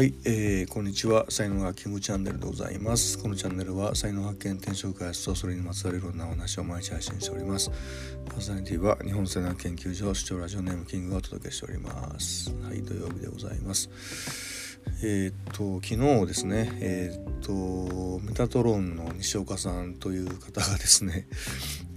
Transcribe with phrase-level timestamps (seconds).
[0.00, 1.26] はい、えー、こんにちは。
[1.28, 3.18] 才能がキングチャンネルでございます。
[3.18, 7.70] このチャンネルは才能発見転職開発とそれにまつわるいろんなお話を毎日配信しております。
[8.24, 12.50] パーソナリティは日本才能研究所視聴ラジオネームキングがお届けしております。
[12.62, 13.90] はい土曜日でございます。
[15.04, 21.28] えっ、と昨日ですねえっ、とメタトロンの西岡さんという方がですね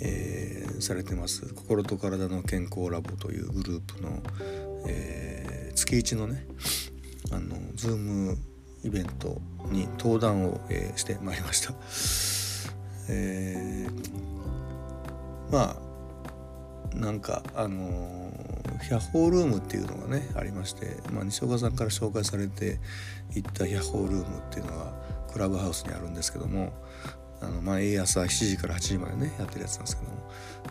[0.00, 1.52] えー、されてます。
[1.52, 4.22] 心と体の健康ラボというグループの、
[4.86, 6.46] えー、月一のね
[7.30, 8.38] あのズーム
[8.84, 11.74] イベントに登壇を、えー、してまいりました。
[13.10, 15.80] えー、ま
[16.94, 18.32] あなんかあの
[18.82, 22.78] ヒャホールームっていうのがねありまして、まあ、西岡さんから紹介されて
[23.34, 24.92] 行ったヒャホールームっていうのが
[25.32, 26.72] クラブハウスにあるんですけども
[27.40, 30.30] あの毎朝7時から8時までねやってるやつなんですけども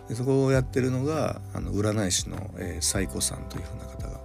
[0.09, 4.19] でそこをやってるのがあの占い師の、えー、サイコさんというふうな方が、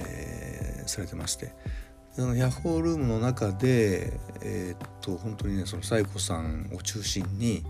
[0.00, 1.52] えされてまして。
[2.14, 7.64] そのヤッホールームの中で、えー、っと本当にねそのサイコさんを中心に、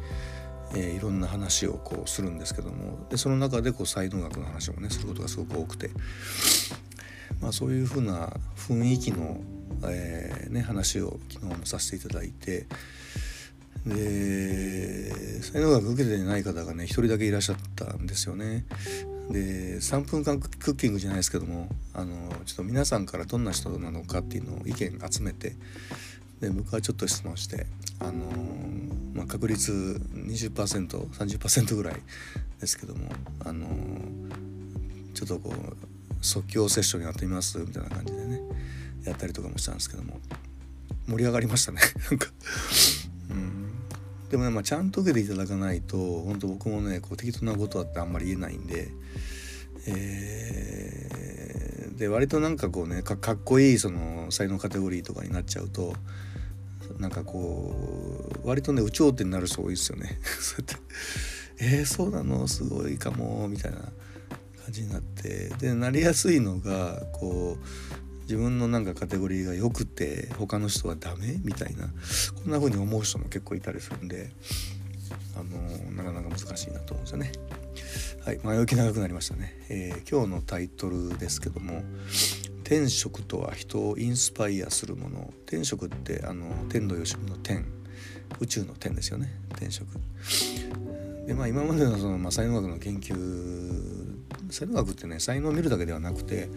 [0.76, 3.06] えー、いろんな話をこうするんですけども。
[3.08, 5.90] でその中でこう才能学の話もねすることがすごく多くて、
[7.40, 9.40] まあ、そういうふうな雰囲気の、
[9.88, 12.66] えーね、話を昨日もさせていただいて。
[13.86, 18.64] で才能学受けてない方がね一人だけいらっしゃったんですよね。
[19.30, 25.52] で3分間クッキングじゃないですけどもあのちょっと皆さんからどんな人なのかっていうのを意見集めて
[26.40, 27.66] で僕はちょっと質問して
[28.00, 28.12] あの、
[29.14, 29.72] まあ、確率
[30.14, 31.94] 20%30% ぐらい
[32.60, 33.08] ですけども
[33.44, 33.66] あの
[35.14, 35.76] ちょっとこう
[36.20, 38.40] 即興セッションやってみますみたいな感じでね
[39.04, 40.18] やったりとかもしたんですけども
[41.06, 42.28] 盛り上がりましたねなんか。
[44.34, 48.88] でもね、まあ、ちゃんと受けていただかないと本当僕もねこう適当なことだってあんまり言えないんで。
[49.86, 55.94] えー、で割となんかこうねかっこいいその才能カテゴリーとかになっちゃうと
[56.98, 60.18] なんかこう割とね有頂天になる人多いですよね。
[60.40, 60.82] そうやって
[61.78, 62.48] 「えー、そうなの？
[62.48, 63.92] すごいかも」みたいな感
[64.70, 65.52] じになって。
[65.60, 67.64] でなりやすいのがこう
[68.24, 71.40] 自分のなんかカテゴリーが良くて他の人はダメ？
[71.44, 71.88] みたいな。
[72.42, 74.32] こんな風に思う人も結構いたりするんで
[75.36, 75.60] あの
[75.92, 77.32] なかなか難しいなと思うんですよね。
[78.24, 81.82] はい、前置き長くなりましたね、えー、今日のタイトルですけども
[82.64, 87.66] 「天職とは人をインスパイアするもの」天職ってあの天童よしみの天。
[88.40, 89.32] 宇宙の天ですよね。
[89.58, 89.86] 天職。
[91.26, 93.14] でまあ今までのその、まあ、才能学の研究
[94.50, 96.48] 才能学ってね才能を見るだけではなくて、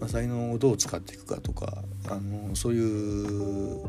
[0.00, 3.88] まあ、才能をどう使っていくかとかあのそういう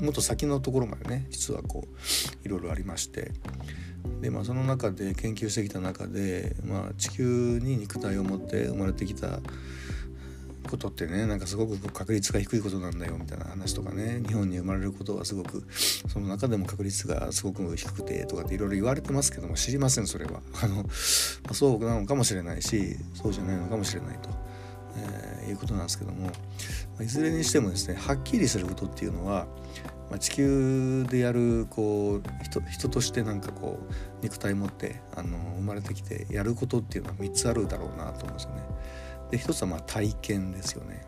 [0.00, 3.32] もっと先のところまでね実はこういろいろありまして。
[4.20, 9.40] で、まあ、その中で研究してきた中で、まあ、地球に肉体を持って生まれてきた
[10.68, 20.82] ことってねなんかすごく確率が低いことなんだよみたいな話とかね日本に生まれることはすごくその中でも確率がすごく低くてとかっていろいろ言われてますけども知りませんそれはあの、ま
[21.50, 24.30] あ、そうなのかもしれないしそうじゃないのかもしれないと、
[24.96, 26.30] えー、いうことなんですけども、
[26.98, 29.46] ま、いずれにしてもですねはっきりすることっていうのは
[30.10, 38.62] まあ、地球でやるこう人人としてなんかこう肉体持ってあの生まれてきてやることっていうのは3つあるだろうなと思うんですよね。
[39.30, 41.06] で一つはま体験ですよね。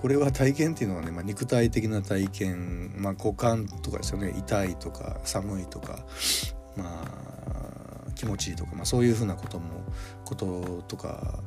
[0.00, 6.04] これは体験っていうのはね、まあ、肉体的な体験、まあ、股間とかですよね痛いとか寒いとか、
[6.76, 7.02] ま
[8.06, 9.84] あ、気持ちいいとか、まあ、そういうふうなことも
[10.24, 11.42] こととか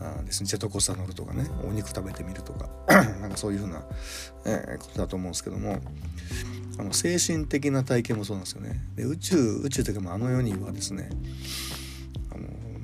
[0.00, 2.68] あですねジェットコースター乗るとかねお肉食べてみるとか
[3.20, 3.84] なんかそういうふうな、
[4.44, 5.78] えー、ことだと思うんですけども
[6.78, 8.82] あの精神的な体験もそうなんですよね。
[8.96, 11.10] で宇宙宇宙というかあの世にはですね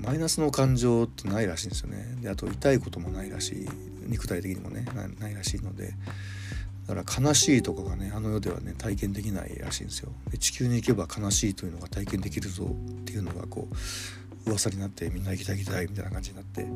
[0.00, 2.16] マイナスの感情ってないらしいんですよね。
[2.20, 3.68] であと痛いこともないらしい。
[4.06, 4.84] 肉体的にもね
[5.20, 5.94] ないらしいので。
[6.86, 10.10] だから悲しいとかがねあの世ではね体験できないらしいんですよ。
[10.30, 16.66] で地球に行けば悲しいというのが体験できるぞっていうのがこう噂になってみんな行きたい行きたいみたいな感じになって。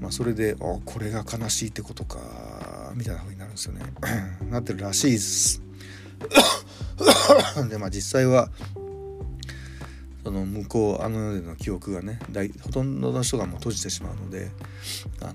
[0.00, 3.82] まあそれであこれが悲しいってことかみたいな風になるんですよね。
[4.50, 5.62] なってるらしいです。
[7.68, 8.50] でまあ実際は
[10.34, 14.50] の向こうあの世での記憶がね大ほとんどの人がもう閉じてしまうので、
[15.20, 15.32] あの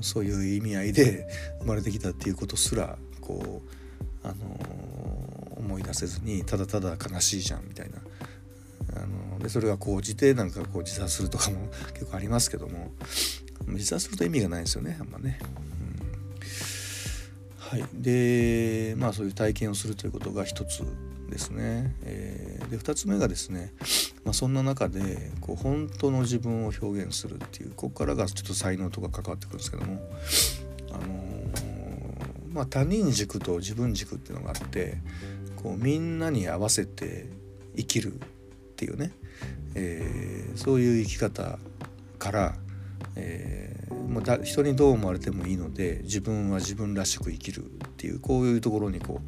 [0.00, 1.26] ー、そういう意味合いで
[1.60, 7.98] 生まれてきたっていうことすらこう、あのー、思い出せずにただただ悲しいじゃんみたいな。
[8.96, 12.92] あのでそれがこうじてなんかこう自殺するとかも結構ありますけども
[13.66, 15.38] 自殺すると意味がないですよねあんまね。
[17.74, 20.84] はい、でまあそういう体験をするということが一つ
[21.28, 21.92] ですね。
[22.04, 23.72] えー、で2つ目がですね、
[24.24, 30.00] まあ、そんな中でこう本当の自分を表現するっていうここからがちょっと才能とか関わってくるんですけども、
[30.92, 34.98] あのー、まあ、他人軸と自分軸っていうのがあって
[35.56, 37.26] こうみんなに合わせて
[37.76, 38.18] 生きるっ
[38.76, 39.10] ていうね、
[39.74, 41.58] えー、そういう生き方
[42.20, 42.54] から、
[43.16, 49.20] えー、もうだ人にどう思われてもいいので自分は自分らしく生きるっていうこういうところにこ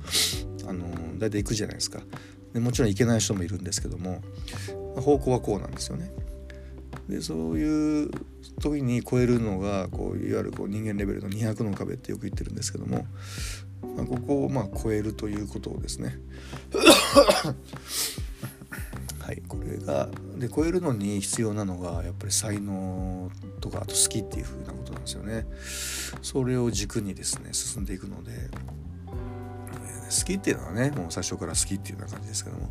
[0.65, 0.87] うあの
[1.19, 2.01] 大体行くじゃないですか
[2.53, 4.23] でもちろん行けない人もいるんですけども
[5.01, 6.11] 方向はこうなんですよね。
[7.09, 8.11] でそういう
[8.61, 13.07] 時に超えるのがこういわゆるこう人間レベルの200の壁ってよく言ってるんですけども、
[13.97, 16.19] まあ、ここをまあ超えるということをですね
[19.85, 23.31] がで超えるのに必要なのがやっぱり才能
[23.61, 25.47] とかあと好きっていう風なことなんですよね。
[26.23, 28.33] それを軸にですね進んでいくので。
[30.07, 32.69] 好きっていうのはねもう最初から好きっていうような感じですけども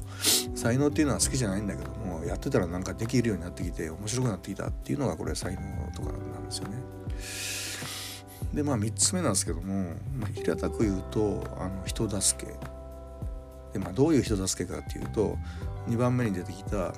[0.56, 5.62] 才能っていうのは好きじゃないんだけどもやってたらなんかできるようになってきて面白くなってきたっていうのがこれ才能
[5.94, 6.78] とかなんですよね。
[8.54, 12.75] でまあ3つ目なんですけども、まあ、平たく言うとあの人助け。
[13.76, 15.38] で、まあ、どういう人助けかっていうと
[15.90, 16.94] 2番目に出てきたあの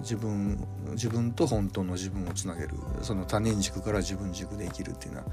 [0.00, 5.24] 自分自分と本当の自分をつなげるその他人軸から自分軸で生きるっていうのは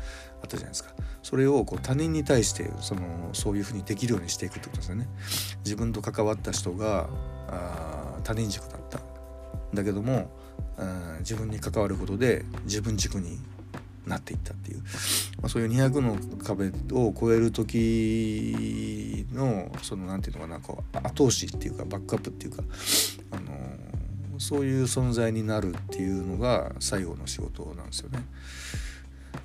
[0.41, 0.91] あったじゃないですか。
[1.21, 3.01] それをこう他人に対してその
[3.33, 5.09] そういうふうにできるようにしていくってことですよね。
[5.65, 7.09] 自分と関わった人が
[7.49, 9.01] あ他人軸だった。
[9.73, 10.31] だけども
[11.19, 13.39] 自分に関わることで自分軸に
[14.07, 22.63] なっていったっていう、まあ、そういう200の壁を超える時のその何て言うのかなこう後押しっていうかバックアップっていうか、
[23.31, 28.19] あのー、そういう存在になるっていうのが最後の仕事なんですよね。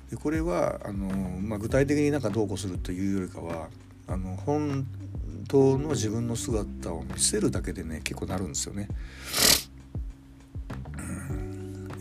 [0.09, 3.67] でこれはあのー、まあ、具体的になんかどうこうするというよりかは
[4.07, 4.85] あの本
[5.47, 8.87] 当の自分の姿を見せるだけでね結構なるんですよね。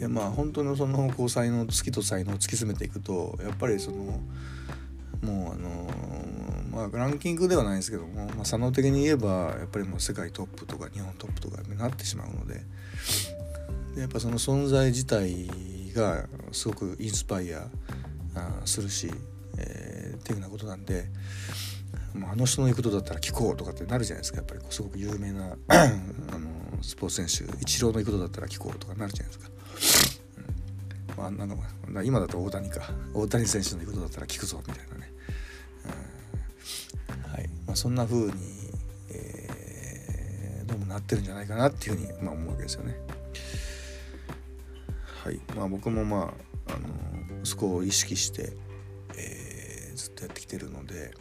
[0.02, 4.20] でまあ本当のそのこう才能好きと才能を突き詰めていくとやっぱりその
[5.22, 5.88] もうあの
[6.72, 9.28] まあランキングではないですけども、まあ、差能的に言えば
[9.60, 12.62] やっぱりもう世界トップとか日本トップとかになってしまうので
[13.94, 15.46] でやっぱその存在自体
[15.94, 17.68] がすごくインスパイア
[18.64, 19.08] するし、
[19.56, 21.06] えー、っていうようなことなんで。
[22.14, 29.51] あの人の言うことだったら聞こうとかってなるじゃないですかやっぱりすごく有名な あのスポーツ選手イチローの言うことだったら聞こうとかなるじゃないですか。
[31.16, 32.90] うん、まあ、なんか今だと大谷か。
[33.14, 35.12] 大谷選手の言うことだったら聞くぞみたいなね、
[37.14, 37.32] うん。
[37.32, 37.48] はい。
[37.66, 38.32] まあ、そんな風に、
[39.10, 42.96] えー、どうもなってるんじゃないかなっていうふうに、まあ、思うわけですよね。
[45.24, 45.40] はい。
[45.54, 46.34] まあ、僕もま
[46.66, 48.52] あ、あのそこを意識して、
[49.16, 51.14] えー、ずっとやってきてるので、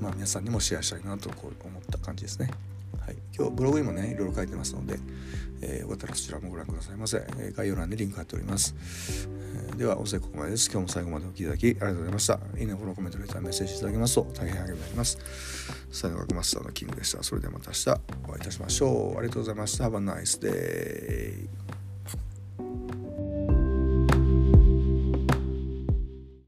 [0.00, 2.50] まあ、皆さんにもシェアしたいなとこう思った感じですね。
[3.06, 4.98] はい、今日ブログにもねいろいろ書いてますので、
[5.60, 8.74] えー、よかったらそちらもご覧くださいませ、えー、概要欄にリンク貼っております、
[9.56, 10.70] えー、では音声ここまでです。
[10.70, 12.38] 今日も最後までお聴きいただきありがとうございました。
[12.58, 15.18] いいねフォローコメントレターメッセージいただけますと大変励みになります。
[15.90, 17.22] 最後はマスターのキングでした。
[17.22, 17.90] それではまた明日
[18.28, 19.18] お会いいたしましょう。
[19.18, 19.88] ありがとうございました。
[19.88, 21.81] Have a nice day